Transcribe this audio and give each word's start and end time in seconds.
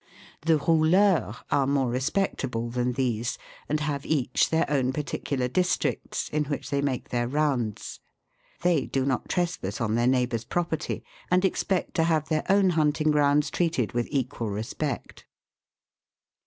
The 0.41 0.57
rouleurs 0.57 1.35
are 1.51 1.67
more 1.67 1.91
respectable 1.91 2.71
than 2.71 2.93
these, 2.93 3.37
and 3.69 3.79
have 3.81 4.03
each 4.03 4.49
their 4.49 4.67
own 4.67 4.93
particular 4.93 5.47
districts, 5.47 6.27
in 6.29 6.45
which 6.45 6.71
they 6.71 6.81
make 6.81 7.09
their 7.09 7.27
rounds; 7.27 7.99
they 8.63 8.87
do 8.87 9.05
not 9.05 9.29
trespass 9.29 9.79
on 9.79 9.93
their 9.93 10.07
neighbours' 10.07 10.43
property, 10.43 11.03
and 11.29 11.45
expect 11.45 11.93
to 11.97 12.05
have 12.05 12.29
their 12.29 12.45
own 12.51 12.71
hunting 12.71 13.11
grounds 13.11 13.51
treated 13.51 13.91
with 13.91 14.07
equal 14.09 14.49
respect. 14.49 15.27